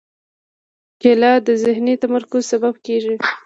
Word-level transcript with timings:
کېله 1.01 1.31
د 1.47 1.49
ذهني 1.63 1.95
تمرکز 2.03 2.43
سبب 2.51 2.73
کېږي. 2.85 3.15